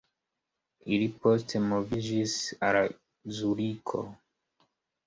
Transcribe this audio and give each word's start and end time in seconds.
Ili 0.95 1.09
poste 1.25 1.61
moviĝis 1.67 2.35
al 2.71 2.79
Zuriko. 3.39 4.05